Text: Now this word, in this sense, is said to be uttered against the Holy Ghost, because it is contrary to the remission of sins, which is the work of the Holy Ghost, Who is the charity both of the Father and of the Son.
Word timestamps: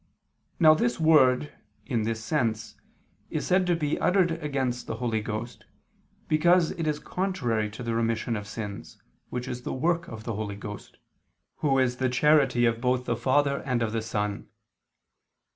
Now 0.59 0.73
this 0.73 0.99
word, 0.99 1.53
in 1.85 2.01
this 2.05 2.23
sense, 2.23 2.73
is 3.29 3.45
said 3.45 3.67
to 3.67 3.75
be 3.75 3.99
uttered 3.99 4.31
against 4.31 4.87
the 4.87 4.95
Holy 4.95 5.21
Ghost, 5.21 5.65
because 6.27 6.71
it 6.71 6.87
is 6.87 6.97
contrary 6.97 7.69
to 7.69 7.83
the 7.83 7.93
remission 7.93 8.35
of 8.35 8.47
sins, 8.47 8.99
which 9.29 9.47
is 9.47 9.61
the 9.61 9.73
work 9.75 10.07
of 10.07 10.23
the 10.23 10.33
Holy 10.33 10.55
Ghost, 10.55 10.97
Who 11.57 11.77
is 11.77 11.97
the 11.97 12.09
charity 12.09 12.67
both 12.71 13.01
of 13.01 13.05
the 13.05 13.15
Father 13.15 13.61
and 13.63 13.83
of 13.83 13.91
the 13.91 14.01
Son. 14.01 14.47